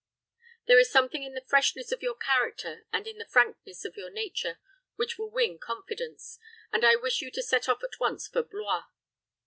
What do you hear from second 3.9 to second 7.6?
your nature which will win confidence, and I wish you to